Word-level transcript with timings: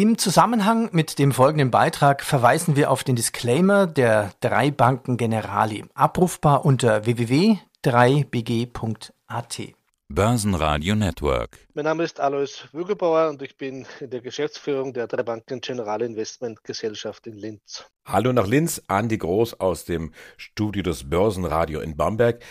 Im 0.00 0.16
Zusammenhang 0.16 0.88
mit 0.92 1.18
dem 1.18 1.30
folgenden 1.30 1.70
Beitrag 1.70 2.24
verweisen 2.24 2.74
wir 2.74 2.90
auf 2.90 3.04
den 3.04 3.16
Disclaimer 3.16 3.86
der 3.86 4.32
drei 4.40 4.70
Banken 4.70 5.18
Generali, 5.18 5.84
abrufbar 5.92 6.64
unter 6.64 7.04
www.3bg.at. 7.04 9.60
Börsenradio 10.08 10.94
Network. 10.94 11.58
Mein 11.74 11.84
Name 11.84 12.04
ist 12.04 12.18
Alois 12.18 12.66
Wügelbauer 12.72 13.28
und 13.28 13.42
ich 13.42 13.58
bin 13.58 13.86
in 14.00 14.08
der 14.08 14.22
Geschäftsführung 14.22 14.94
der 14.94 15.06
drei 15.06 15.22
Banken 15.22 15.60
Generali 15.60 16.06
Investment 16.06 16.64
Gesellschaft 16.64 17.26
in 17.26 17.34
Linz. 17.34 17.84
Hallo 18.06 18.32
nach 18.32 18.46
Linz, 18.46 18.80
Andi 18.88 19.18
Groß 19.18 19.60
aus 19.60 19.84
dem 19.84 20.14
Studio 20.38 20.82
des 20.82 21.10
Börsenradio 21.10 21.80
in 21.80 21.98
Bamberg. 21.98 22.42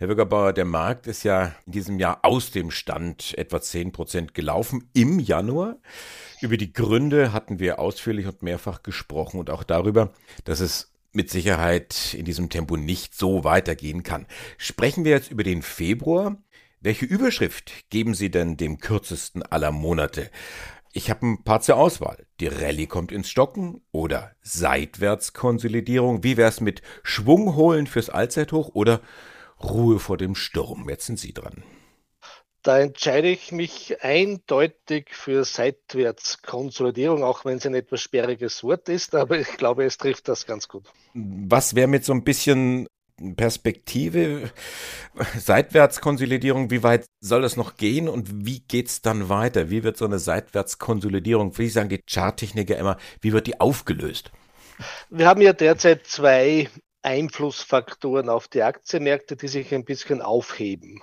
Herr 0.00 0.06
Bürgerbauer, 0.06 0.52
der 0.52 0.64
Markt 0.64 1.08
ist 1.08 1.24
ja 1.24 1.56
in 1.66 1.72
diesem 1.72 1.98
Jahr 1.98 2.20
aus 2.22 2.52
dem 2.52 2.70
Stand 2.70 3.36
etwa 3.36 3.60
10 3.60 3.90
Prozent 3.90 4.32
gelaufen 4.32 4.88
im 4.94 5.18
Januar. 5.18 5.78
Über 6.40 6.56
die 6.56 6.72
Gründe 6.72 7.32
hatten 7.32 7.58
wir 7.58 7.80
ausführlich 7.80 8.28
und 8.28 8.40
mehrfach 8.40 8.84
gesprochen 8.84 9.40
und 9.40 9.50
auch 9.50 9.64
darüber, 9.64 10.12
dass 10.44 10.60
es 10.60 10.92
mit 11.10 11.30
Sicherheit 11.30 12.14
in 12.14 12.24
diesem 12.24 12.48
Tempo 12.48 12.76
nicht 12.76 13.16
so 13.16 13.42
weitergehen 13.42 14.04
kann. 14.04 14.28
Sprechen 14.56 15.04
wir 15.04 15.10
jetzt 15.10 15.32
über 15.32 15.42
den 15.42 15.62
Februar. 15.62 16.36
Welche 16.80 17.04
Überschrift 17.04 17.90
geben 17.90 18.14
Sie 18.14 18.30
denn 18.30 18.56
dem 18.56 18.78
kürzesten 18.78 19.42
aller 19.42 19.72
Monate? 19.72 20.30
Ich 20.92 21.10
habe 21.10 21.26
ein 21.26 21.42
paar 21.42 21.60
zur 21.60 21.76
Auswahl. 21.76 22.24
Die 22.38 22.46
Rallye 22.46 22.86
kommt 22.86 23.10
ins 23.10 23.30
Stocken 23.30 23.82
oder 23.90 24.30
Seitwärtskonsolidierung. 24.42 26.22
Wie 26.22 26.36
wär's 26.36 26.60
mit 26.60 26.82
Schwung 27.02 27.56
holen 27.56 27.88
fürs 27.88 28.10
Allzeithoch 28.10 28.76
oder 28.76 29.00
Ruhe 29.62 29.98
vor 29.98 30.16
dem 30.16 30.34
Sturm. 30.34 30.88
Jetzt 30.88 31.06
sind 31.06 31.18
Sie 31.18 31.32
dran. 31.32 31.62
Da 32.62 32.80
entscheide 32.80 33.28
ich 33.28 33.52
mich 33.52 34.02
eindeutig 34.02 35.10
für 35.12 35.44
Seitwärtskonsolidierung, 35.44 37.22
auch 37.22 37.44
wenn 37.44 37.58
es 37.58 37.66
ein 37.66 37.74
etwas 37.74 38.00
sperriges 38.00 38.64
Wort 38.64 38.88
ist, 38.88 39.14
aber 39.14 39.38
ich 39.38 39.56
glaube, 39.56 39.84
es 39.84 39.96
trifft 39.96 40.28
das 40.28 40.44
ganz 40.44 40.68
gut. 40.68 40.84
Was 41.14 41.74
wäre 41.74 41.86
mit 41.86 42.04
so 42.04 42.12
ein 42.12 42.24
bisschen 42.24 42.88
Perspektive, 43.36 44.50
Seitwärtskonsolidierung, 45.36 46.70
wie 46.70 46.82
weit 46.82 47.06
soll 47.20 47.42
das 47.42 47.56
noch 47.56 47.76
gehen 47.76 48.08
und 48.08 48.46
wie 48.46 48.60
geht 48.60 48.88
es 48.88 49.02
dann 49.02 49.28
weiter? 49.28 49.70
Wie 49.70 49.82
wird 49.82 49.96
so 49.96 50.04
eine 50.04 50.20
Seitwärtskonsolidierung, 50.20 51.58
wie 51.58 51.68
sagen 51.68 51.88
die 51.88 52.02
Charttechniker 52.08 52.76
immer, 52.76 52.96
wie 53.20 53.32
wird 53.32 53.48
die 53.48 53.60
aufgelöst? 53.60 54.30
Wir 55.10 55.26
haben 55.26 55.40
ja 55.40 55.52
derzeit 55.52 56.06
zwei 56.06 56.68
Einflussfaktoren 57.08 58.28
auf 58.28 58.48
die 58.48 58.62
Aktienmärkte, 58.62 59.34
die 59.36 59.48
sich 59.48 59.74
ein 59.74 59.86
bisschen 59.86 60.20
aufheben. 60.20 61.00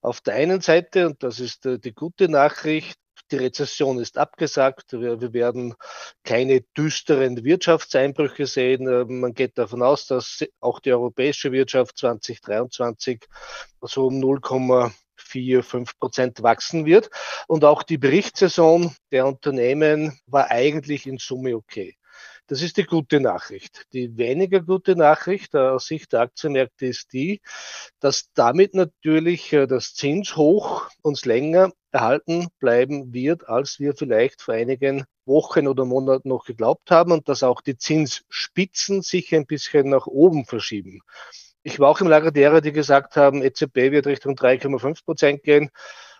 Auf 0.00 0.20
der 0.20 0.34
einen 0.34 0.60
Seite, 0.60 1.06
und 1.06 1.22
das 1.24 1.40
ist 1.40 1.66
äh, 1.66 1.80
die 1.80 1.94
gute 1.94 2.28
Nachricht, 2.28 2.96
die 3.32 3.38
Rezession 3.38 3.98
ist 3.98 4.18
abgesagt. 4.18 4.92
Wir, 4.92 5.32
werden 5.32 5.74
keine 6.22 6.60
düsteren 6.76 7.42
Wirtschaftseinbrüche 7.42 8.46
sehen. 8.46 8.86
Äh, 8.86 9.04
man 9.06 9.34
geht 9.34 9.58
davon 9.58 9.82
aus, 9.82 10.06
dass 10.06 10.44
auch 10.60 10.78
die 10.78 10.92
europäische 10.92 11.50
Wirtschaft 11.50 11.98
2023 11.98 13.24
so 13.80 14.06
um 14.06 14.20
0,4, 14.20 15.62
5 15.62 15.98
Prozent 15.98 16.42
wachsen 16.44 16.84
wird. 16.86 17.10
Und 17.48 17.64
auch 17.64 17.82
die 17.82 17.98
Berichtssaison 17.98 18.94
der 19.10 19.26
Unternehmen 19.26 20.20
war 20.26 20.52
eigentlich 20.52 21.08
in 21.08 21.18
Summe 21.18 21.56
okay. 21.56 21.96
Das 22.52 22.60
ist 22.60 22.76
die 22.76 22.84
gute 22.84 23.18
Nachricht. 23.18 23.86
Die 23.94 24.18
weniger 24.18 24.60
gute 24.60 24.94
Nachricht 24.94 25.56
aus 25.56 25.86
Sicht 25.86 26.12
der 26.12 26.20
Aktienmärkte 26.20 26.84
ist 26.84 27.14
die, 27.14 27.40
dass 27.98 28.30
damit 28.34 28.74
natürlich 28.74 29.54
äh, 29.54 29.66
das 29.66 29.94
Zinshoch 29.94 30.90
uns 31.00 31.24
länger 31.24 31.72
erhalten 31.92 32.48
bleiben 32.58 33.14
wird, 33.14 33.48
als 33.48 33.80
wir 33.80 33.94
vielleicht 33.96 34.42
vor 34.42 34.52
einigen 34.52 35.06
Wochen 35.24 35.66
oder 35.66 35.86
Monaten 35.86 36.28
noch 36.28 36.44
geglaubt 36.44 36.90
haben 36.90 37.12
und 37.12 37.26
dass 37.26 37.42
auch 37.42 37.62
die 37.62 37.78
Zinsspitzen 37.78 39.00
sich 39.00 39.34
ein 39.34 39.46
bisschen 39.46 39.88
nach 39.88 40.06
oben 40.06 40.44
verschieben. 40.44 41.00
Ich 41.62 41.80
war 41.80 41.88
auch 41.88 42.02
im 42.02 42.08
Lager 42.08 42.32
derer, 42.32 42.60
die 42.60 42.72
gesagt 42.72 43.16
haben, 43.16 43.42
EZB 43.42 43.92
wird 43.92 44.06
Richtung 44.06 44.34
3,5 44.34 45.06
Prozent 45.06 45.42
gehen. 45.42 45.70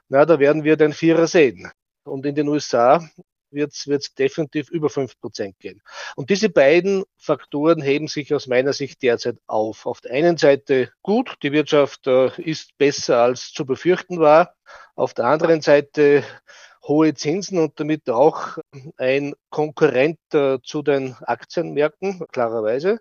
Na, 0.09 0.25
da 0.25 0.39
werden 0.39 0.65
wir 0.65 0.79
den 0.79 0.95
Vierer 0.95 1.27
sehen. 1.27 1.71
Und 2.05 2.25
in 2.25 2.35
den 2.35 2.49
USA 2.49 3.07
wird 3.53 3.73
es 3.73 4.15
definitiv 4.15 4.71
über 4.71 4.91
fünf 4.91 5.19
Prozent 5.21 5.59
gehen. 5.59 5.83
Und 6.17 6.31
diese 6.31 6.49
beiden 6.49 7.05
Faktoren 7.17 7.83
heben 7.83 8.09
sich 8.09 8.35
aus 8.35 8.47
meiner 8.47 8.73
Sicht 8.73 9.03
derzeit 9.03 9.37
auf. 9.47 9.87
Auf 9.87 10.01
der 10.01 10.13
einen 10.13 10.37
Seite 10.37 10.91
gut, 11.03 11.37
die 11.43 11.53
Wirtschaft 11.53 12.07
äh, 12.07 12.31
ist 12.41 12.77
besser 12.79 13.19
als 13.19 13.53
zu 13.53 13.65
befürchten 13.65 14.21
war. 14.21 14.55
Auf 14.95 15.15
der 15.15 15.27
anderen 15.27 15.61
Seite 15.61 16.25
hohe 16.85 17.15
Zinsen 17.15 17.59
und 17.59 17.79
damit 17.79 18.11
auch 18.11 18.59
ein 18.97 19.35
Konkurrent 19.51 20.19
äh, 20.33 20.59
zu 20.63 20.83
den 20.83 21.15
Aktienmärkten, 21.23 22.27
klarerweise. 22.33 23.01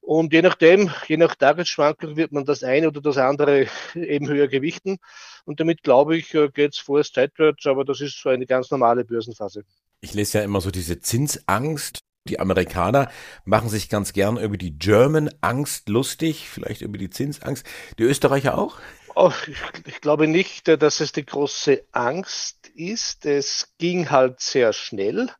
Und 0.00 0.32
je 0.32 0.42
nachdem, 0.42 0.90
je 1.06 1.16
nach 1.16 1.34
Tagesschwankung 1.34 2.16
wird 2.16 2.32
man 2.32 2.44
das 2.44 2.62
eine 2.62 2.88
oder 2.88 3.00
das 3.00 3.16
andere 3.16 3.66
eben 3.94 4.28
höher 4.28 4.48
gewichten. 4.48 4.98
Und 5.44 5.60
damit 5.60 5.82
glaube 5.82 6.16
ich, 6.16 6.34
äh, 6.34 6.48
geht 6.48 6.72
es 6.72 6.78
vorerst 6.78 7.14
seitwärts, 7.14 7.66
aber 7.66 7.84
das 7.84 8.00
ist 8.00 8.20
so 8.20 8.28
eine 8.28 8.46
ganz 8.46 8.70
normale 8.70 9.04
Börsenphase. 9.04 9.64
Ich 10.00 10.14
lese 10.14 10.38
ja 10.38 10.44
immer 10.44 10.60
so 10.60 10.70
diese 10.70 11.00
Zinsangst. 11.00 12.00
Die 12.26 12.40
Amerikaner 12.40 13.10
machen 13.44 13.68
sich 13.68 13.90
ganz 13.90 14.14
gern 14.14 14.38
über 14.38 14.56
die 14.56 14.78
German 14.78 15.30
Angst 15.42 15.90
lustig, 15.90 16.48
vielleicht 16.48 16.80
über 16.80 16.96
die 16.96 17.10
Zinsangst. 17.10 17.66
Die 17.98 18.04
Österreicher 18.04 18.56
auch? 18.56 18.78
Oh, 19.16 19.32
ich, 19.86 20.00
glaube 20.00 20.26
nicht, 20.26 20.66
dass 20.66 21.00
es 21.00 21.12
die 21.12 21.24
große 21.24 21.86
Angst 21.92 22.68
ist. 22.74 23.26
Es 23.26 23.72
ging 23.78 24.10
halt 24.10 24.40
sehr 24.40 24.72
schnell. 24.72 25.30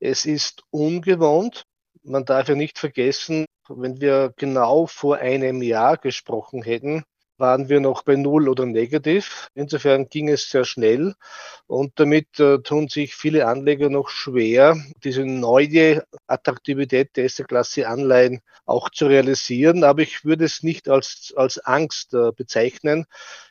Es 0.00 0.26
ist 0.26 0.64
ungewohnt. 0.70 1.64
Man 2.02 2.24
darf 2.24 2.48
ja 2.48 2.56
nicht 2.56 2.78
vergessen, 2.80 3.46
wenn 3.68 4.00
wir 4.00 4.34
genau 4.36 4.86
vor 4.86 5.18
einem 5.18 5.62
Jahr 5.62 5.98
gesprochen 5.98 6.62
hätten, 6.62 7.04
waren 7.42 7.68
wir 7.68 7.80
noch 7.80 8.04
bei 8.04 8.16
Null 8.16 8.48
oder 8.48 8.64
negativ. 8.64 9.48
Insofern 9.54 10.08
ging 10.08 10.28
es 10.30 10.48
sehr 10.48 10.64
schnell 10.64 11.14
und 11.66 11.92
damit 11.96 12.38
äh, 12.40 12.60
tun 12.60 12.88
sich 12.88 13.14
viele 13.16 13.46
Anleger 13.46 13.90
noch 13.90 14.08
schwer, 14.08 14.76
diese 15.04 15.26
neue 15.26 16.06
Attraktivität 16.28 17.16
der 17.16 17.24
ersten 17.24 17.46
Klasse 17.46 17.88
Anleihen 17.88 18.40
auch 18.64 18.88
zu 18.90 19.06
realisieren. 19.08 19.82
Aber 19.84 20.02
ich 20.02 20.24
würde 20.24 20.44
es 20.46 20.62
nicht 20.62 20.88
als, 20.88 21.34
als 21.36 21.58
Angst 21.58 22.14
äh, 22.14 22.30
bezeichnen. 22.32 23.06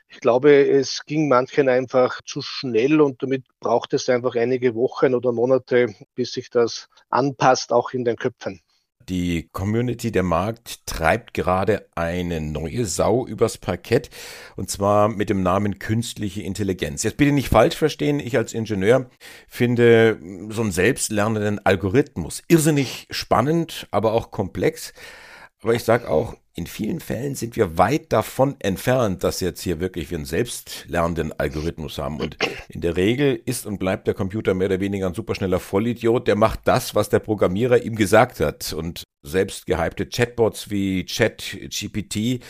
Ich 0.07 0.21
glaube, 0.21 0.67
es 0.69 1.05
ging 1.05 1.27
manchen 1.27 1.69
einfach 1.69 2.21
zu 2.25 2.41
schnell 2.41 3.01
und 3.01 3.21
damit 3.21 3.45
braucht 3.59 3.93
es 3.93 4.09
einfach 4.09 4.35
einige 4.35 4.73
Wochen 4.73 5.13
oder 5.13 5.31
Monate, 5.33 5.93
bis 6.15 6.31
sich 6.31 6.49
das 6.49 6.87
anpasst, 7.09 7.73
auch 7.73 7.91
in 7.91 8.05
den 8.05 8.15
Köpfen. 8.15 8.61
Die 9.09 9.49
Community, 9.51 10.11
der 10.11 10.23
Markt 10.23 10.85
treibt 10.85 11.33
gerade 11.33 11.87
eine 11.95 12.41
neue 12.41 12.85
Sau 12.85 13.25
übers 13.25 13.57
Parkett 13.57 14.09
und 14.55 14.69
zwar 14.69 15.09
mit 15.09 15.29
dem 15.29 15.43
Namen 15.43 15.79
künstliche 15.79 16.41
Intelligenz. 16.41 17.03
Jetzt 17.03 17.17
bitte 17.17 17.31
nicht 17.31 17.49
falsch 17.49 17.75
verstehen, 17.75 18.19
ich 18.19 18.37
als 18.37 18.53
Ingenieur 18.53 19.09
finde 19.47 20.19
so 20.49 20.61
einen 20.61 20.71
selbstlernenden 20.71 21.65
Algorithmus 21.65 22.43
irrsinnig 22.47 23.07
spannend, 23.09 23.87
aber 23.91 24.13
auch 24.13 24.31
komplex. 24.31 24.93
Aber 25.61 25.73
ich 25.73 25.83
sage 25.83 26.09
auch, 26.09 26.35
in 26.53 26.67
vielen 26.67 26.99
Fällen 26.99 27.35
sind 27.35 27.55
wir 27.55 27.77
weit 27.77 28.11
davon 28.11 28.55
entfernt, 28.59 29.23
dass 29.23 29.39
jetzt 29.39 29.61
hier 29.61 29.79
wirklich 29.79 30.11
wir 30.11 30.17
einen 30.17 30.25
selbstlernenden 30.25 31.31
Algorithmus 31.39 31.97
haben. 31.97 32.19
Und 32.19 32.37
in 32.67 32.81
der 32.81 32.97
Regel 32.97 33.41
ist 33.45 33.65
und 33.65 33.79
bleibt 33.79 34.07
der 34.07 34.13
Computer 34.13 34.53
mehr 34.53 34.67
oder 34.67 34.81
weniger 34.81 35.07
ein 35.07 35.13
superschneller 35.13 35.59
Vollidiot, 35.59 36.27
der 36.27 36.35
macht 36.35 36.61
das, 36.65 36.93
was 36.93 37.09
der 37.09 37.19
Programmierer 37.19 37.83
ihm 37.83 37.95
gesagt 37.95 38.41
hat. 38.41 38.73
Und 38.73 39.03
selbst 39.23 39.65
gehypte 39.65 40.07
Chatbots 40.07 40.69
wie 40.69 41.05
ChatGPT 41.05 42.43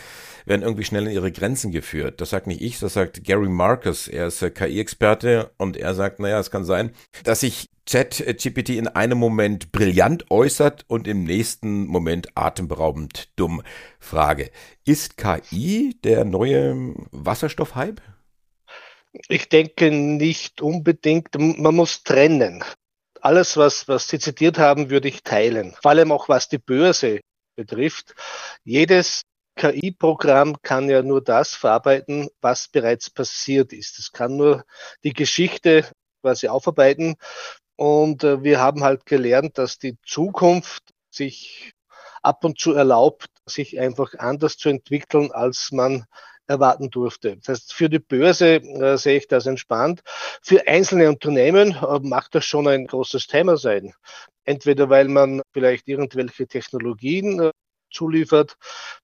werden 0.45 0.63
irgendwie 0.63 0.85
schnell 0.85 1.06
in 1.06 1.13
ihre 1.13 1.31
Grenzen 1.31 1.72
geführt. 1.72 2.22
Das 2.22 2.31
sagt 2.31 2.47
nicht 2.47 2.62
ich, 2.62 2.79
das 2.79 2.94
sagt 2.94 3.23
Gary 3.23 3.50
Marcus. 3.50 4.07
Er 4.07 4.28
ist 4.28 4.39
KI-Experte 4.56 5.51
und 5.57 5.78
er 5.78 5.94
sagt, 5.94 6.19
naja, 6.19 6.39
es 6.39 6.50
kann 6.50 6.63
sein, 6.63 6.91
dass 7.23 7.41
sich 7.41 7.69
ChatGPT 7.85 8.69
in 8.69 8.88
einem 8.88 9.18
Moment 9.18 9.71
brillant 9.71 10.31
äußert 10.31 10.86
und 10.88 11.07
im 11.07 11.24
nächsten 11.24 11.88
Moment 11.88 12.30
atemberaubend 12.36 13.30
dumm. 13.36 13.62
Frage, 14.01 14.51
ist 14.86 15.15
KI 15.15 15.98
der 16.03 16.25
neue 16.25 16.94
Wasserstoffhype? 17.12 18.01
Ich 19.30 19.48
denke 19.48 19.92
nicht 19.92 20.62
unbedingt. 20.62 21.38
Man 21.38 21.75
muss 21.75 22.03
trennen 22.03 22.63
alles, 23.21 23.56
was, 23.56 23.88
was 23.88 24.07
Sie 24.07 24.19
zitiert 24.19 24.57
haben, 24.57 24.89
würde 24.89 25.07
ich 25.07 25.24
teilen. 25.24 25.75
Vor 25.81 25.92
allem 25.92 26.12
auch 26.12 26.27
was 26.27 26.50
die 26.50 26.57
Börse 26.57 27.21
betrifft. 27.56 28.15
Jedes 28.63 29.21
KI-Programm 29.56 30.57
kann 30.62 30.89
ja 30.89 31.04
nur 31.04 31.21
das 31.24 31.54
verarbeiten, 31.54 32.30
was 32.42 32.68
bereits 32.68 33.09
passiert 33.09 33.74
ist. 33.74 34.00
Es 34.00 34.12
kann 34.12 34.38
nur 34.38 34.63
die 35.04 35.13
Geschichte 35.13 35.86
quasi 36.21 36.47
aufarbeiten. 36.47 37.15
Und 37.75 38.24
äh, 38.24 38.44
wir 38.44 38.59
haben 38.59 38.83
halt 38.83 39.06
gelernt, 39.06 39.57
dass 39.57 39.77
die 39.77 39.97
Zukunft 40.06 40.83
sich 41.09 41.74
ab 42.21 42.44
und 42.44 42.59
zu 42.59 42.74
erlaubt, 42.74 43.27
sich 43.46 43.80
einfach 43.80 44.14
anders 44.18 44.58
zu 44.58 44.70
entwickeln, 44.70 45.32
als 45.32 45.72
man 45.72 46.06
erwarten 46.48 46.90
durfte. 46.90 47.38
Das 47.38 47.48
heißt, 47.48 47.74
für 47.74 47.90
die 47.90 48.00
Börse 48.00 48.56
äh, 48.56 48.98
sehe 48.98 49.18
ich 49.18 49.28
das 49.28 49.46
entspannt. 49.46 50.02
Für 50.42 50.68
einzelne 50.68 51.10
Unternehmen 51.10 51.72
äh, 51.72 52.00
mag 52.02 52.30
das 52.32 52.46
schon 52.46 52.68
ein 52.68 52.88
großes 52.88 53.28
Thema 53.28 53.58
sein. 53.58 53.94
Entweder 54.44 54.90
weil 54.90 55.08
man 55.08 55.42
vielleicht 55.54 55.88
irgendwelche 55.88 56.48
Technologien 56.48 57.40
äh, 57.40 57.52
zuliefert, 57.92 58.58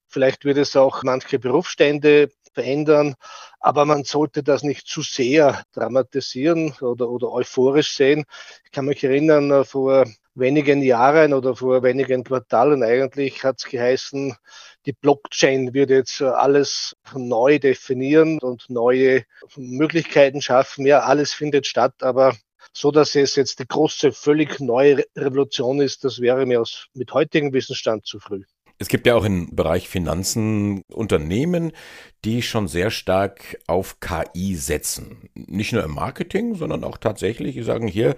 vielleicht 0.08 0.46
wird 0.46 0.58
es 0.58 0.76
auch 0.76 1.04
manche 1.04 1.40
Berufsstände 1.40 2.30
verändern, 2.54 3.16
aber 3.60 3.86
man 3.86 4.04
sollte 4.04 4.42
das 4.44 4.64
nicht 4.64 4.88
zu 4.88 5.02
sehr 5.02 5.64
dramatisieren 5.74 6.74
oder, 6.82 7.10
oder 7.10 7.32
euphorisch 7.32 7.96
sehen. 7.96 8.26
Ich 8.66 8.72
kann 8.72 8.86
mich 8.86 9.04
erinnern, 9.04 9.52
äh, 9.52 9.64
vor 9.64 10.06
wenigen 10.38 10.82
Jahren 10.82 11.34
oder 11.34 11.56
vor 11.56 11.84
wenigen 11.84 12.24
Quartalen 12.24 12.84
eigentlich 12.84 13.44
hat 13.44 13.58
es 13.60 13.66
geheißen, 13.66 14.36
die 14.86 14.94
Blockchain 14.94 15.74
wird 15.74 15.90
jetzt 15.90 16.22
alles 16.22 16.96
neu 17.14 17.60
definieren 17.60 18.40
und 18.40 18.70
neue 18.70 19.24
Möglichkeiten 19.56 20.42
schaffen. 20.42 20.86
Ja, 20.86 21.00
alles 21.02 21.34
findet 21.34 21.68
statt, 21.68 21.96
aber 22.02 22.36
so 22.74 22.92
dass 22.92 23.16
es 23.16 23.36
jetzt 23.36 23.60
die 23.60 23.68
große, 23.68 24.12
völlig 24.12 24.60
neue 24.60 25.04
Revolution 25.16 25.82
ist, 25.82 26.04
das 26.04 26.20
wäre 26.20 26.46
mir 26.46 26.62
aus, 26.62 26.88
mit 26.94 27.12
heutigem 27.14 27.52
Wissensstand 27.54 28.06
zu 28.06 28.20
früh. 28.20 28.44
Es 28.80 28.90
gibt 28.90 29.08
ja 29.08 29.16
auch 29.16 29.26
im 29.26 29.56
Bereich 29.56 29.90
Finanzen 29.90 30.84
Unternehmen, 30.94 31.72
die 32.24 32.44
schon 32.44 32.68
sehr 32.68 32.92
stark 32.92 33.58
auf 33.66 34.00
KI 34.00 34.56
setzen. 34.56 35.30
Nicht 35.34 35.74
nur 35.74 35.84
im 35.84 35.96
Marketing, 35.96 36.54
sondern 36.54 36.84
auch 36.84 36.98
tatsächlich, 36.98 37.56
die 37.56 37.64
sagen 37.64 37.88
hier, 37.88 38.16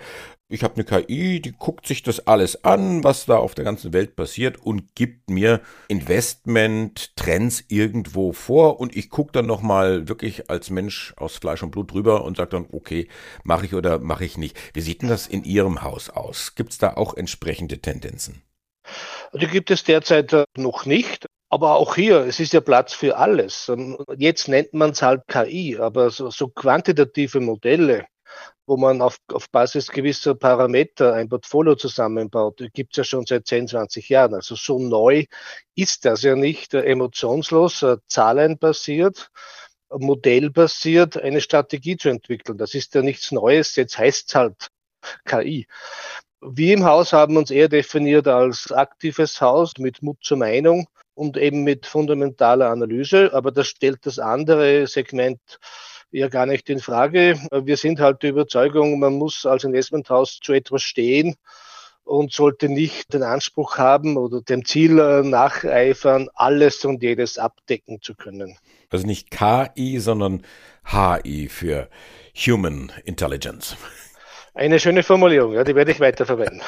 ich 0.49 0.63
habe 0.63 0.73
eine 0.75 0.83
KI, 0.83 1.39
die 1.41 1.53
guckt 1.53 1.87
sich 1.87 2.03
das 2.03 2.25
alles 2.27 2.65
an, 2.65 3.03
was 3.03 3.25
da 3.25 3.37
auf 3.37 3.55
der 3.55 3.63
ganzen 3.63 3.93
Welt 3.93 4.15
passiert 4.17 4.57
und 4.57 4.95
gibt 4.95 5.29
mir 5.29 5.61
Investment-Trends 5.87 7.65
irgendwo 7.69 8.33
vor 8.33 8.79
und 8.81 8.97
ich 8.97 9.09
gucke 9.09 9.31
dann 9.31 9.45
nochmal 9.45 10.09
wirklich 10.09 10.49
als 10.49 10.71
Mensch 10.71 11.13
aus 11.17 11.37
Fleisch 11.37 11.63
und 11.63 11.71
Blut 11.71 11.93
drüber 11.93 12.25
und 12.25 12.35
sage 12.35 12.49
dann, 12.49 12.67
okay, 12.71 13.07
mache 13.43 13.65
ich 13.65 13.75
oder 13.75 13.99
mache 13.99 14.25
ich 14.25 14.37
nicht. 14.37 14.57
Wie 14.73 14.81
sieht 14.81 15.03
denn 15.03 15.09
das 15.09 15.27
in 15.27 15.43
Ihrem 15.43 15.83
Haus 15.83 16.09
aus? 16.09 16.55
Gibt 16.55 16.71
es 16.71 16.79
da 16.79 16.95
auch 16.95 17.13
entsprechende 17.13 17.79
Tendenzen? 17.79 18.41
Die 19.33 19.47
gibt 19.47 19.71
es 19.71 19.83
derzeit 19.83 20.33
äh, 20.33 20.45
noch 20.57 20.85
nicht. 20.85 21.27
Aber 21.49 21.75
auch 21.77 21.95
hier, 21.95 22.25
es 22.25 22.39
ist 22.39 22.53
ja 22.53 22.61
Platz 22.61 22.93
für 22.93 23.17
alles. 23.17 23.71
Jetzt 24.17 24.47
nennt 24.47 24.73
man 24.73 24.91
es 24.91 25.01
halt 25.01 25.23
KI, 25.27 25.77
aber 25.79 26.11
so, 26.11 26.29
so 26.29 26.47
quantitative 26.47 27.39
Modelle, 27.39 28.05
wo 28.67 28.77
man 28.77 29.01
auf, 29.01 29.17
auf 29.33 29.49
Basis 29.49 29.87
gewisser 29.87 30.35
Parameter 30.35 31.13
ein 31.15 31.27
Portfolio 31.27 31.73
zusammenbaut, 31.73 32.61
gibt 32.73 32.93
es 32.93 32.97
ja 32.97 33.03
schon 33.03 33.25
seit 33.25 33.47
10, 33.47 33.67
20 33.67 34.09
Jahren. 34.09 34.35
Also 34.35 34.53
so 34.55 34.77
neu 34.77 35.25
ist 35.73 36.05
das 36.05 36.21
ja 36.21 36.35
nicht 36.35 36.75
äh, 36.75 36.83
emotionslos, 36.83 37.81
äh, 37.81 37.97
zahlenbasiert, 38.07 39.31
modellbasiert 39.89 41.17
eine 41.17 41.41
Strategie 41.41 41.97
zu 41.97 42.09
entwickeln. 42.09 42.59
Das 42.59 42.75
ist 42.75 42.93
ja 42.93 43.01
nichts 43.01 43.31
Neues, 43.31 43.75
jetzt 43.75 43.97
heißt 43.97 44.29
es 44.29 44.35
halt 44.35 44.69
KI. 45.25 45.67
Wir 46.41 46.73
im 46.73 46.85
Haus 46.85 47.11
haben 47.11 47.35
uns 47.35 47.51
eher 47.51 47.67
definiert 47.67 48.27
als 48.27 48.71
aktives 48.71 49.41
Haus 49.41 49.73
mit 49.77 50.01
Mut 50.01 50.17
zur 50.21 50.37
Meinung 50.37 50.87
und 51.13 51.35
eben 51.35 51.63
mit 51.63 51.85
fundamentaler 51.85 52.69
Analyse. 52.69 53.33
Aber 53.33 53.51
das 53.51 53.67
stellt 53.67 54.05
das 54.05 54.19
andere 54.19 54.87
Segment 54.87 55.39
ja 56.11 56.29
gar 56.29 56.45
nicht 56.45 56.69
in 56.69 56.79
Frage. 56.79 57.37
Wir 57.51 57.77
sind 57.77 57.99
halt 57.99 58.23
der 58.23 58.31
Überzeugung, 58.31 58.99
man 58.99 59.13
muss 59.13 59.45
als 59.45 59.65
Investmenthaus 59.65 60.39
zu 60.41 60.53
etwas 60.53 60.81
stehen 60.81 61.35
und 62.03 62.31
sollte 62.31 62.69
nicht 62.69 63.13
den 63.13 63.21
Anspruch 63.21 63.77
haben 63.77 64.17
oder 64.17 64.41
dem 64.41 64.65
Ziel 64.65 64.97
äh, 64.97 65.21
nacheifern, 65.21 66.29
alles 66.33 66.83
und 66.85 67.03
jedes 67.03 67.37
abdecken 67.37 68.01
zu 68.01 68.15
können. 68.15 68.57
Also 68.89 69.05
nicht 69.05 69.29
KI, 69.29 69.99
sondern 69.99 70.43
HI 70.85 71.49
für 71.49 71.89
Human 72.33 72.91
Intelligence. 73.05 73.75
Eine 74.59 74.81
schöne 74.81 75.03
Formulierung, 75.03 75.53
ja, 75.53 75.63
die 75.63 75.73
werde 75.73 75.93
ich 75.93 76.01
weiterverwenden. 76.01 76.59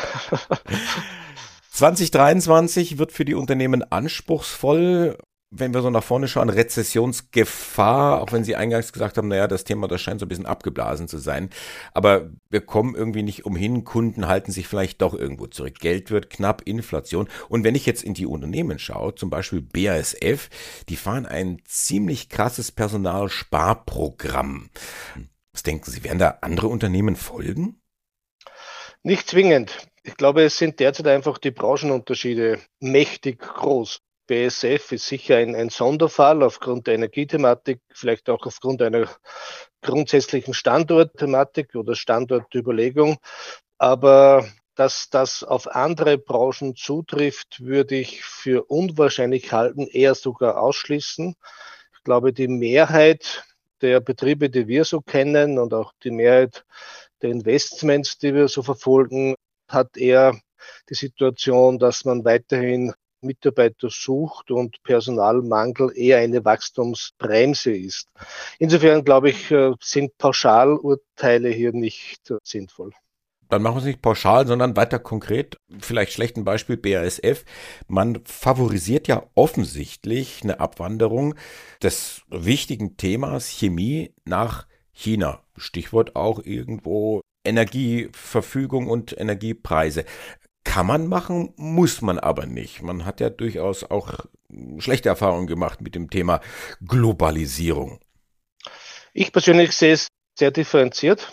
2023 1.71 2.97
wird 2.97 3.11
für 3.11 3.25
die 3.25 3.35
Unternehmen 3.35 3.83
anspruchsvoll. 3.83 5.17
Wenn 5.53 5.73
wir 5.73 5.81
so 5.81 5.89
nach 5.89 6.01
vorne 6.01 6.29
schauen, 6.29 6.49
Rezessionsgefahr, 6.49 8.21
auch 8.21 8.31
wenn 8.31 8.45
Sie 8.45 8.55
eingangs 8.55 8.93
gesagt 8.93 9.17
haben, 9.17 9.27
naja, 9.27 9.47
das 9.47 9.65
Thema, 9.65 9.89
das 9.89 9.99
scheint 9.99 10.21
so 10.21 10.25
ein 10.25 10.29
bisschen 10.29 10.45
abgeblasen 10.45 11.09
zu 11.09 11.17
sein. 11.17 11.49
Aber 11.93 12.29
wir 12.49 12.61
kommen 12.61 12.95
irgendwie 12.95 13.23
nicht 13.23 13.45
umhin. 13.45 13.83
Kunden 13.83 14.25
halten 14.25 14.53
sich 14.53 14.69
vielleicht 14.69 15.01
doch 15.01 15.13
irgendwo 15.13 15.47
zurück. 15.47 15.77
Geld 15.79 16.11
wird 16.11 16.29
knapp, 16.29 16.61
Inflation. 16.65 17.27
Und 17.49 17.65
wenn 17.65 17.75
ich 17.75 17.85
jetzt 17.85 18.03
in 18.03 18.13
die 18.13 18.25
Unternehmen 18.25 18.79
schaue, 18.79 19.15
zum 19.15 19.29
Beispiel 19.29 19.61
BASF, 19.61 20.49
die 20.87 20.95
fahren 20.95 21.25
ein 21.25 21.61
ziemlich 21.65 22.29
krasses 22.29 22.71
Personalsparprogramm. 22.71 24.69
Was 25.51 25.63
denken 25.63 25.91
Sie, 25.91 26.05
werden 26.05 26.19
da 26.19 26.37
andere 26.39 26.69
Unternehmen 26.69 27.17
folgen? 27.17 27.80
Nicht 29.03 29.29
zwingend. 29.29 29.77
Ich 30.03 30.15
glaube, 30.15 30.43
es 30.43 30.57
sind 30.57 30.79
derzeit 30.79 31.07
einfach 31.07 31.39
die 31.39 31.49
Branchenunterschiede 31.49 32.59
mächtig 32.79 33.39
groß. 33.39 33.99
BSF 34.27 34.91
ist 34.91 35.07
sicher 35.07 35.37
ein, 35.37 35.55
ein, 35.55 35.69
Sonderfall 35.69 36.43
aufgrund 36.43 36.85
der 36.85 36.93
Energiethematik, 36.93 37.81
vielleicht 37.91 38.29
auch 38.29 38.45
aufgrund 38.45 38.81
einer 38.83 39.09
grundsätzlichen 39.81 40.53
Standortthematik 40.53 41.73
oder 41.73 41.95
Standortüberlegung. 41.95 43.17
Aber 43.79 44.47
dass 44.75 45.09
das 45.09 45.43
auf 45.43 45.67
andere 45.67 46.19
Branchen 46.19 46.75
zutrifft, 46.75 47.59
würde 47.59 47.95
ich 47.95 48.23
für 48.23 48.65
unwahrscheinlich 48.65 49.51
halten, 49.51 49.87
eher 49.87 50.13
sogar 50.13 50.61
ausschließen. 50.61 51.35
Ich 51.97 52.03
glaube, 52.03 52.33
die 52.33 52.47
Mehrheit 52.47 53.45
der 53.81 53.99
Betriebe, 53.99 54.51
die 54.51 54.67
wir 54.67 54.85
so 54.85 55.01
kennen 55.01 55.57
und 55.57 55.73
auch 55.73 55.91
die 56.03 56.11
Mehrheit 56.11 56.65
der 57.21 57.31
Investments, 57.31 58.17
die 58.17 58.33
wir 58.33 58.47
so 58.47 58.63
verfolgen, 58.63 59.35
hat 59.67 59.97
eher 59.97 60.39
die 60.89 60.95
Situation, 60.95 61.79
dass 61.79 62.05
man 62.05 62.25
weiterhin 62.25 62.93
Mitarbeiter 63.21 63.89
sucht 63.89 64.51
und 64.51 64.81
Personalmangel 64.83 65.91
eher 65.95 66.17
eine 66.17 66.43
Wachstumsbremse 66.43 67.71
ist. 67.71 68.07
Insofern 68.57 69.03
glaube 69.03 69.29
ich, 69.29 69.51
äh, 69.51 69.73
sind 69.79 70.17
Pauschalurteile 70.17 71.49
hier 71.49 71.71
nicht 71.71 72.33
sinnvoll 72.43 72.91
dann 73.51 73.61
machen 73.61 73.75
wir 73.75 73.79
es 73.79 73.85
nicht 73.85 74.01
pauschal, 74.01 74.47
sondern 74.47 74.77
weiter 74.77 74.97
konkret. 74.97 75.57
Vielleicht 75.79 76.13
schlechten 76.13 76.45
Beispiel 76.45 76.77
BASF. 76.77 77.43
Man 77.87 78.21
favorisiert 78.23 79.09
ja 79.09 79.23
offensichtlich 79.35 80.39
eine 80.43 80.61
Abwanderung 80.61 81.35
des 81.83 82.21
wichtigen 82.29 82.95
Themas 82.95 83.49
Chemie 83.49 84.13
nach 84.23 84.67
China. 84.93 85.43
Stichwort 85.57 86.15
auch 86.15 86.39
irgendwo 86.43 87.21
Energieverfügung 87.43 88.87
und 88.87 89.17
Energiepreise. 89.17 90.05
Kann 90.63 90.85
man 90.85 91.07
machen, 91.07 91.53
muss 91.57 92.01
man 92.01 92.19
aber 92.19 92.45
nicht. 92.45 92.81
Man 92.81 93.05
hat 93.05 93.19
ja 93.19 93.29
durchaus 93.29 93.83
auch 93.83 94.25
schlechte 94.77 95.09
Erfahrungen 95.09 95.47
gemacht 95.47 95.81
mit 95.81 95.95
dem 95.95 96.09
Thema 96.09 96.41
Globalisierung. 96.85 97.99
Ich 99.13 99.31
persönlich 99.31 99.71
sehe 99.73 99.93
es 99.93 100.07
sehr 100.37 100.51
differenziert. 100.51 101.31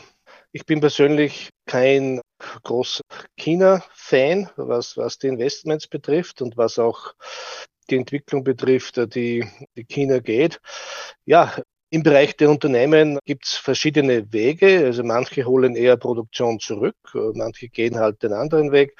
Ich 0.52 0.64
bin 0.64 0.80
persönlich 0.80 1.50
kein 1.66 2.20
großer 2.62 3.02
China-Fan, 3.36 4.50
was, 4.56 4.96
was 4.96 5.18
die 5.18 5.28
Investments 5.28 5.86
betrifft 5.86 6.40
und 6.40 6.56
was 6.56 6.78
auch 6.78 7.12
die 7.90 7.96
Entwicklung 7.96 8.44
betrifft, 8.44 8.96
die, 9.14 9.46
die 9.76 9.84
China 9.84 10.20
geht. 10.20 10.58
Ja, 11.26 11.54
im 11.90 12.02
Bereich 12.02 12.36
der 12.36 12.50
Unternehmen 12.50 13.18
gibt 13.24 13.46
es 13.46 13.54
verschiedene 13.54 14.32
Wege. 14.32 14.84
Also 14.84 15.02
manche 15.02 15.44
holen 15.44 15.74
eher 15.74 15.96
Produktion 15.96 16.60
zurück, 16.60 16.96
manche 17.34 17.68
gehen 17.68 17.98
halt 17.98 18.22
den 18.22 18.32
anderen 18.32 18.72
Weg. 18.72 18.94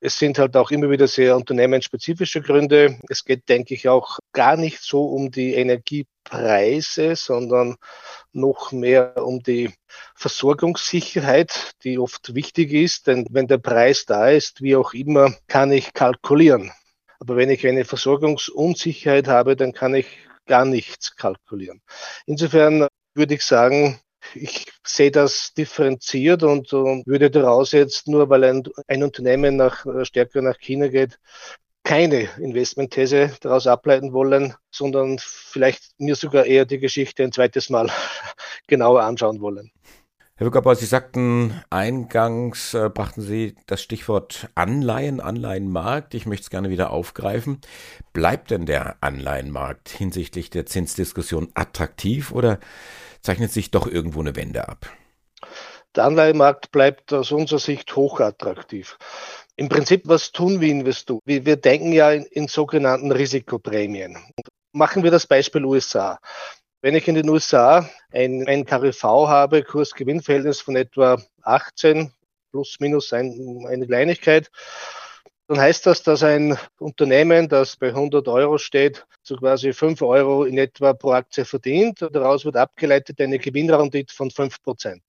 Es 0.00 0.18
sind 0.18 0.38
halt 0.38 0.54
auch 0.56 0.70
immer 0.70 0.90
wieder 0.90 1.08
sehr 1.08 1.34
unternehmensspezifische 1.34 2.42
Gründe. 2.42 2.98
Es 3.08 3.24
geht, 3.24 3.48
denke 3.48 3.72
ich, 3.72 3.88
auch 3.88 4.18
gar 4.32 4.56
nicht 4.58 4.82
so 4.82 5.06
um 5.06 5.30
die 5.30 5.54
Energiepreise, 5.54 7.16
sondern 7.16 7.76
noch 8.32 8.70
mehr 8.70 9.16
um 9.16 9.42
die 9.42 9.72
Versorgungssicherheit, 10.14 11.72
die 11.84 11.98
oft 11.98 12.34
wichtig 12.34 12.72
ist. 12.74 13.06
Denn 13.06 13.26
wenn 13.30 13.46
der 13.46 13.58
Preis 13.58 14.04
da 14.04 14.28
ist, 14.28 14.60
wie 14.60 14.76
auch 14.76 14.92
immer, 14.92 15.34
kann 15.46 15.72
ich 15.72 15.94
kalkulieren. 15.94 16.70
Aber 17.18 17.36
wenn 17.36 17.48
ich 17.48 17.66
eine 17.66 17.86
Versorgungsunsicherheit 17.86 19.26
habe, 19.26 19.56
dann 19.56 19.72
kann 19.72 19.94
ich 19.94 20.06
gar 20.46 20.64
nichts 20.64 21.16
kalkulieren. 21.16 21.82
Insofern 22.26 22.86
würde 23.14 23.34
ich 23.34 23.42
sagen, 23.42 24.00
ich 24.34 24.66
sehe 24.86 25.10
das 25.10 25.52
differenziert 25.54 26.42
und, 26.42 26.72
und 26.72 27.06
würde 27.06 27.30
daraus 27.30 27.72
jetzt 27.72 28.08
nur, 28.08 28.30
weil 28.30 28.44
ein, 28.44 28.62
ein 28.88 29.02
Unternehmen 29.02 29.56
nach, 29.56 29.84
stärker 30.04 30.42
nach 30.42 30.58
China 30.58 30.88
geht, 30.88 31.18
keine 31.84 32.30
Investmentthese 32.38 33.36
daraus 33.42 33.66
ableiten 33.66 34.12
wollen, 34.12 34.54
sondern 34.70 35.18
vielleicht 35.18 35.92
mir 35.98 36.16
sogar 36.16 36.46
eher 36.46 36.64
die 36.64 36.78
Geschichte 36.78 37.22
ein 37.22 37.32
zweites 37.32 37.68
Mal 37.68 37.90
genauer 38.66 39.02
anschauen 39.02 39.40
wollen. 39.40 39.70
Herr 40.36 40.48
Wickerbauer, 40.48 40.74
Sie 40.74 40.86
sagten 40.86 41.62
eingangs, 41.70 42.74
äh, 42.74 42.90
brachten 42.92 43.22
Sie 43.22 43.54
das 43.68 43.80
Stichwort 43.80 44.48
Anleihen, 44.56 45.20
Anleihenmarkt. 45.20 46.12
Ich 46.14 46.26
möchte 46.26 46.42
es 46.42 46.50
gerne 46.50 46.70
wieder 46.70 46.90
aufgreifen. 46.90 47.60
Bleibt 48.12 48.50
denn 48.50 48.66
der 48.66 48.96
Anleihenmarkt 49.00 49.90
hinsichtlich 49.90 50.50
der 50.50 50.66
Zinsdiskussion 50.66 51.52
attraktiv 51.54 52.32
oder 52.32 52.58
zeichnet 53.22 53.52
sich 53.52 53.70
doch 53.70 53.86
irgendwo 53.86 54.18
eine 54.22 54.34
Wende 54.34 54.68
ab? 54.68 54.90
Der 55.94 56.02
Anleihenmarkt 56.02 56.72
bleibt 56.72 57.12
aus 57.12 57.30
unserer 57.30 57.60
Sicht 57.60 57.94
hochattraktiv. 57.94 58.98
Im 59.54 59.68
Prinzip, 59.68 60.08
was 60.08 60.32
tun 60.32 60.60
wir 60.60 60.68
Investoren? 60.68 61.20
Wir, 61.24 61.46
wir 61.46 61.54
denken 61.54 61.92
ja 61.92 62.10
in, 62.10 62.24
in 62.24 62.48
sogenannten 62.48 63.12
Risikoprämien. 63.12 64.18
Machen 64.72 65.04
wir 65.04 65.12
das 65.12 65.28
Beispiel 65.28 65.64
USA. 65.64 66.18
Wenn 66.84 66.96
ich 66.96 67.08
in 67.08 67.14
den 67.14 67.30
USA 67.30 67.88
ein, 68.12 68.46
ein 68.46 68.66
KRV 68.66 69.02
habe, 69.02 69.62
Kurs-Gewinn-Verhältnis 69.62 70.60
von 70.60 70.76
etwa 70.76 71.16
18 71.40 72.12
plus 72.50 72.76
minus 72.78 73.10
ein, 73.14 73.64
eine 73.66 73.86
Kleinigkeit, 73.86 74.50
dann 75.48 75.58
heißt 75.58 75.86
das, 75.86 76.02
dass 76.02 76.22
ein 76.22 76.58
Unternehmen, 76.78 77.48
das 77.48 77.78
bei 77.78 77.88
100 77.88 78.28
Euro 78.28 78.58
steht, 78.58 79.06
so 79.22 79.36
quasi 79.36 79.72
5 79.72 80.02
Euro 80.02 80.44
in 80.44 80.58
etwa 80.58 80.92
pro 80.92 81.12
Aktie 81.12 81.46
verdient. 81.46 82.06
Daraus 82.12 82.44
wird 82.44 82.56
abgeleitet 82.56 83.18
eine 83.18 83.38
Gewinnrendite 83.38 84.14
von 84.14 84.30
5 84.30 84.62
Prozent. 84.62 85.04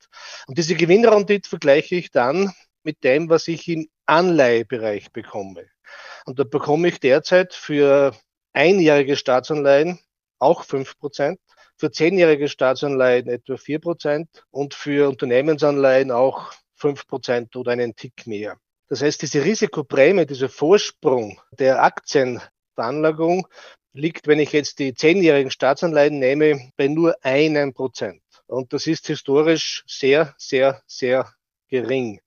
Und 0.47 0.57
diese 0.57 0.75
Gewinnrendite 0.75 1.49
vergleiche 1.49 1.95
ich 1.95 2.09
dann 2.09 2.53
mit 2.83 3.03
dem, 3.03 3.29
was 3.29 3.49
ich 3.49 3.67
im 3.67 3.89
Anleihebereich 4.05 5.11
bekomme. 5.11 5.65
Und 6.25 6.39
da 6.39 6.45
bekomme 6.45 6.87
ich 6.87 7.01
derzeit 7.01 7.53
für 7.53 8.15
einjährige 8.53 9.17
Staatsanleihen 9.17 9.99
auch 10.39 10.63
5 10.63 10.97
Prozent 10.97 11.37
für 11.77 11.91
zehnjährige 11.91 12.47
Staatsanleihen 12.47 13.27
etwa 13.27 13.57
vier 13.57 13.79
Prozent 13.79 14.29
und 14.51 14.73
für 14.73 15.09
Unternehmensanleihen 15.09 16.11
auch 16.11 16.53
fünf 16.75 17.07
Prozent 17.07 17.55
oder 17.55 17.71
einen 17.71 17.95
Tick 17.95 18.27
mehr. 18.27 18.57
Das 18.87 19.01
heißt, 19.01 19.21
diese 19.21 19.43
Risikoprämie, 19.43 20.25
dieser 20.25 20.49
Vorsprung 20.49 21.39
der 21.51 21.83
Aktienveranlagung 21.83 23.47
liegt, 23.93 24.27
wenn 24.27 24.39
ich 24.39 24.51
jetzt 24.51 24.79
die 24.79 24.93
zehnjährigen 24.93 25.51
Staatsanleihen 25.51 26.19
nehme, 26.19 26.71
bei 26.77 26.87
nur 26.87 27.15
einem 27.23 27.73
Prozent. 27.73 28.21
Und 28.47 28.73
das 28.73 28.85
ist 28.85 29.07
historisch 29.07 29.83
sehr, 29.87 30.35
sehr, 30.37 30.83
sehr 30.85 31.33
gering. 31.69 32.19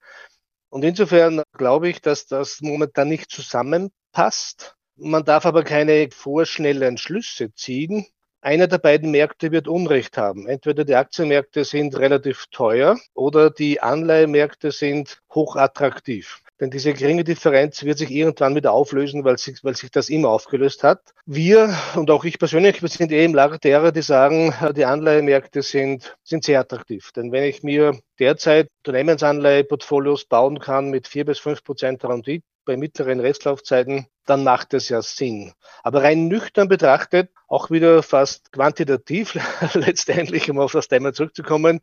Und 0.71 0.85
insofern 0.85 1.43
glaube 1.53 1.89
ich, 1.89 2.01
dass 2.01 2.27
das 2.27 2.61
momentan 2.61 3.09
nicht 3.09 3.31
zusammenpasst. 3.31 4.75
Man 4.97 5.25
darf 5.25 5.47
aber 5.47 5.63
keine 5.63 6.11
vorschnellen 6.11 6.99
Schlüsse 6.99 7.55
ziehen 7.55 8.07
einer 8.41 8.67
der 8.67 8.79
beiden 8.79 9.11
Märkte 9.11 9.51
wird 9.53 9.69
Unrecht 9.69 10.17
haben. 10.17 10.47
Entweder 10.47 10.85
die 10.85 10.95
Aktienmärkte 10.95 11.65
sind 11.65 11.97
relativ 11.99 12.47
teuer 12.51 12.99
oder 13.15 13.51
die 13.51 13.81
Anleihemärkte 13.81 14.71
sind 14.71 15.21
hochattraktiv. 15.35 16.41
Denn 16.61 16.71
diese 16.71 16.93
geringe 16.93 17.23
Differenz 17.23 17.85
wird 17.85 17.99
sich 17.99 18.11
irgendwann 18.11 18.57
wieder 18.57 18.73
auflösen, 18.73 19.25
weil 19.25 19.39
sich, 19.39 19.63
weil 19.63 19.77
sich 19.77 19.91
das 19.91 20.09
immer 20.09 20.31
aufgelöst 20.31 20.83
hat. 20.83 21.01
Wir 21.25 21.73
und 21.95 22.11
auch 22.11 22.25
ich 22.25 22.39
persönlich, 22.39 22.83
wir 22.83 22.89
sind 22.89 23.13
eh 23.13 23.25
im 23.25 23.35
Lager 23.35 23.59
derer, 23.59 23.93
die 23.93 24.03
sagen, 24.03 24.53
die 24.77 24.85
Anleihemärkte 24.85 25.63
sind, 25.63 26.17
sind 26.25 26.45
sehr 26.45 26.61
attraktiv. 26.61 27.13
Denn 27.13 27.31
wenn 27.31 27.45
ich 27.45 27.63
mir 27.63 27.99
derzeit 28.19 28.69
Unternehmensanleiheportfolios 28.79 30.25
bauen 30.25 30.59
kann 30.59 30.91
mit 30.91 31.07
vier 31.07 31.25
bis 31.25 31.39
fünf 31.39 31.63
Prozent 31.63 32.05
Rendite 32.05 32.45
bei 32.65 32.77
mittleren 32.77 33.21
Restlaufzeiten, 33.21 34.09
dann 34.27 34.45
macht 34.45 34.75
es 34.75 34.91
ja 34.91 35.01
Sinn. 35.01 35.53
Aber 35.83 36.03
rein 36.03 36.29
nüchtern 36.29 36.69
betrachtet, 36.69 37.31
auch 37.47 37.71
wieder 37.71 38.03
fast 38.03 38.53
quantitativ 38.53 39.39
letztendlich, 39.75 40.51
um 40.51 40.59
auf 40.59 40.73
das 40.73 40.89
Thema 40.89 41.13
zurückzukommen, 41.13 41.81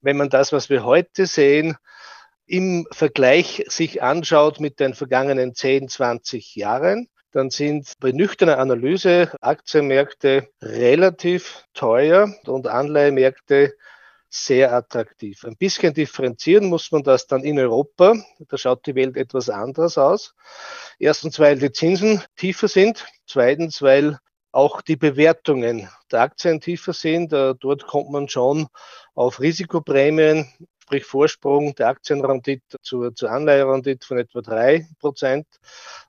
wenn 0.00 0.16
man 0.16 0.28
das, 0.28 0.52
was 0.52 0.70
wir 0.70 0.84
heute 0.84 1.26
sehen, 1.26 1.76
im 2.46 2.86
Vergleich 2.90 3.64
sich 3.68 4.02
anschaut 4.02 4.60
mit 4.60 4.80
den 4.80 4.94
vergangenen 4.94 5.54
10, 5.54 5.88
20 5.88 6.56
Jahren, 6.56 7.08
dann 7.32 7.50
sind 7.50 7.94
bei 7.98 8.12
nüchterner 8.12 8.58
Analyse 8.58 9.32
Aktienmärkte 9.40 10.48
relativ 10.60 11.64
teuer 11.72 12.34
und 12.46 12.66
Anleihemärkte 12.66 13.74
sehr 14.28 14.72
attraktiv. 14.72 15.44
Ein 15.44 15.56
bisschen 15.56 15.94
differenzieren 15.94 16.66
muss 16.66 16.90
man 16.90 17.02
das 17.02 17.26
dann 17.26 17.42
in 17.42 17.58
Europa. 17.58 18.14
Da 18.48 18.56
schaut 18.56 18.86
die 18.86 18.94
Welt 18.94 19.16
etwas 19.16 19.50
anders 19.50 19.98
aus. 19.98 20.34
Erstens, 20.98 21.38
weil 21.38 21.58
die 21.58 21.72
Zinsen 21.72 22.22
tiefer 22.36 22.68
sind. 22.68 23.06
Zweitens, 23.26 23.82
weil 23.82 24.18
auch 24.50 24.82
die 24.82 24.96
Bewertungen 24.96 25.88
der 26.10 26.20
Aktien 26.20 26.60
tiefer 26.60 26.92
sind. 26.92 27.32
Dort 27.32 27.86
kommt 27.86 28.10
man 28.10 28.28
schon 28.28 28.68
auf 29.14 29.40
Risikoprämien 29.40 30.50
sprich 30.92 31.04
Vorsprung 31.06 31.74
der 31.74 31.88
Aktienrendite 31.88 32.76
zur, 32.82 33.14
zur 33.14 33.30
Anleiherendite 33.30 34.06
von 34.06 34.18
etwa 34.18 34.42
drei 34.42 34.86
Prozent, 35.00 35.46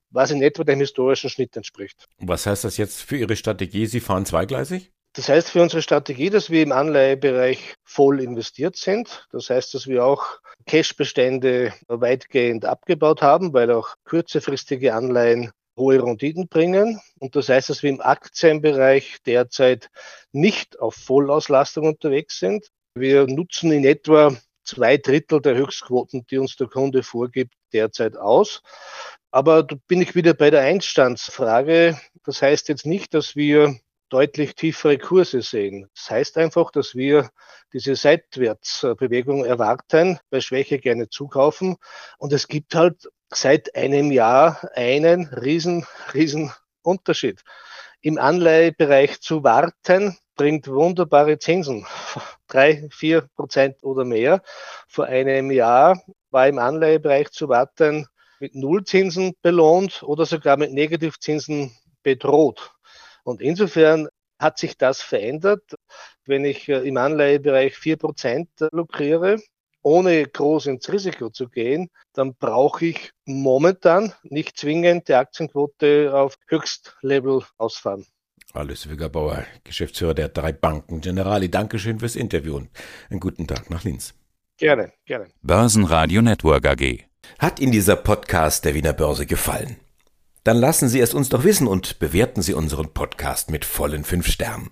was 0.10 0.30
in 0.30 0.42
etwa 0.42 0.66
dem 0.66 0.80
historischen 0.80 1.30
Schnitt 1.30 1.56
entspricht. 1.56 2.06
Was 2.18 2.46
heißt 2.46 2.66
das 2.66 2.76
jetzt 2.76 3.02
für 3.02 3.16
Ihre 3.16 3.38
Strategie? 3.38 3.86
Sie 3.86 4.02
fahren 4.02 4.26
zweigleisig? 4.26 4.92
Das 5.14 5.30
heißt 5.30 5.52
für 5.52 5.62
unsere 5.62 5.82
Strategie, 5.82 6.30
dass 6.30 6.50
wir 6.50 6.64
im 6.64 6.74
Anleihebereich 6.74 7.76
voll 7.86 8.20
investiert 8.20 8.76
sind. 8.76 9.26
Das 9.32 9.50
heißt, 9.50 9.74
dass 9.74 9.88
wir 9.88 10.04
auch 10.04 10.26
Cashbestände 10.66 11.72
weitgehend 11.88 12.66
abgebaut 12.66 13.22
haben, 13.22 13.54
weil 13.54 13.72
auch 13.72 13.96
kürzerfristige 14.04 14.94
Anleihen 14.96 15.52
hohe 15.78 16.04
Renditen 16.04 16.50
bringen. 16.50 17.00
Und 17.20 17.38
das 17.38 17.48
heißt, 17.48 17.70
dass 17.70 17.84
wir 17.84 17.90
im 17.90 18.02
Aktienbereich 18.02 19.20
derzeit 19.26 19.90
nicht 20.34 20.78
auf 20.80 20.96
Vollauslastung 20.96 21.88
unterwegs 21.88 22.38
sind. 22.40 22.68
Wir 22.96 23.28
nutzen 23.28 23.72
in 23.72 23.86
etwa 23.86 24.36
zwei 24.64 24.98
Drittel 24.98 25.42
der 25.42 25.56
Höchstquoten, 25.56 26.26
die 26.30 26.38
uns 26.38 26.56
der 26.56 26.68
Kunde 26.68 27.04
vorgibt, 27.04 27.54
derzeit 27.74 28.18
aus. 28.18 28.62
Aber 29.32 29.64
da 29.64 29.76
bin 29.88 30.02
ich 30.02 30.16
wieder 30.16 30.34
bei 30.34 30.50
der 30.50 30.62
Einstandsfrage. 30.62 32.00
Das 32.24 32.42
heißt 32.42 32.70
jetzt 32.70 32.86
nicht, 32.86 33.14
dass 33.14 33.36
wir 33.36 33.76
deutlich 34.10 34.54
tiefere 34.54 35.00
Kurse 35.00 35.42
sehen. 35.42 35.90
Das 35.96 36.12
heißt 36.12 36.38
einfach, 36.38 36.70
dass 36.70 36.94
wir 36.94 37.32
diese 37.74 37.96
Seitwärtsbewegung 37.96 39.44
erwarten, 39.44 40.20
bei 40.30 40.40
Schwäche 40.40 40.78
gerne 40.78 41.10
zukaufen. 41.10 41.78
Und 42.20 42.32
es 42.32 42.48
gibt 42.48 42.76
halt 42.76 43.10
seit 43.34 43.76
einem 43.76 44.12
Jahr 44.12 44.70
einen 44.76 45.26
riesen, 45.30 45.88
riesen 46.14 46.54
Unterschied. 46.84 47.42
Im 48.02 48.20
Anleihebereich 48.20 49.20
zu 49.20 49.44
warten, 49.44 50.16
bringt 50.36 50.68
wunderbare 50.68 51.40
Zinsen. 51.40 51.86
Drei, 52.48 52.88
vier 52.92 53.28
Prozent 53.36 53.84
oder 53.84 54.06
mehr. 54.06 54.42
Vor 54.88 55.06
einem 55.06 55.52
Jahr 55.52 56.02
war 56.32 56.48
im 56.48 56.60
Anleihebereich 56.60 57.32
zu 57.32 57.50
warten 57.50 58.08
mit 58.40 58.56
Nullzinsen 58.56 59.34
belohnt 59.42 60.04
oder 60.04 60.26
sogar 60.26 60.58
mit 60.58 60.74
Negativzinsen 60.74 61.72
bedroht. 62.04 62.74
Und 63.24 63.42
insofern 63.42 64.10
hat 64.40 64.58
sich 64.58 64.78
das 64.78 65.02
verändert. 65.02 65.64
Wenn 66.26 66.44
ich 66.46 66.68
äh, 66.68 66.88
im 66.88 66.98
Anleihebereich 66.98 67.76
vier 67.78 67.98
Prozent 67.98 68.50
lukriere, 68.72 69.40
ohne 69.82 70.26
groß 70.26 70.68
ins 70.68 70.92
Risiko 70.92 71.30
zu 71.30 71.50
gehen, 71.50 71.90
dann 72.14 72.36
brauche 72.36 72.86
ich 72.86 73.12
momentan 73.26 74.14
nicht 74.24 74.58
zwingend 74.58 75.08
die 75.08 75.14
Aktienquote 75.14 76.14
auf 76.14 76.38
Höchstlevel 76.48 77.44
ausfahren. 77.58 78.06
Alles 78.56 78.88
Wiggerbauer, 78.88 79.46
Geschäftsführer 79.64 80.14
der 80.14 80.30
drei 80.30 80.52
Banken 80.52 81.02
Generali. 81.02 81.50
Dankeschön 81.50 82.00
fürs 82.00 82.16
Interview 82.16 82.56
und 82.56 82.70
einen 83.10 83.20
guten 83.20 83.48
Tag 83.48 83.72
nach 83.72 83.84
Linz. 83.84 84.14
Gerne, 84.58 84.94
gerne. 85.06 85.26
Börsenradio 85.42 86.22
Network 86.22 86.68
AG. 86.68 87.00
Hat 87.40 87.60
Ihnen 87.60 87.72
dieser 87.72 87.96
Podcast 87.96 88.64
der 88.64 88.76
Wiener 88.76 88.94
Börse 88.94 89.26
gefallen? 89.26 89.78
Dann 90.44 90.58
lassen 90.58 90.88
Sie 90.88 91.00
es 91.00 91.16
uns 91.16 91.30
doch 91.30 91.44
wissen 91.44 91.66
und 91.66 91.98
bewerten 91.98 92.44
Sie 92.44 92.54
unseren 92.54 92.94
Podcast 92.94 93.50
mit 93.50 93.66
vollen 93.66 94.04
fünf 94.04 94.28
Sternen. 94.28 94.70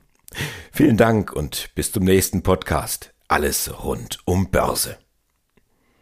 Vielen 0.72 0.98
Dank 0.98 1.34
und 1.34 1.72
bis 1.74 1.92
zum 1.92 2.04
nächsten 2.04 2.44
Podcast. 2.44 3.16
Alles 3.28 3.84
rund 3.84 4.20
um 4.26 4.52
Börse. 4.52 5.00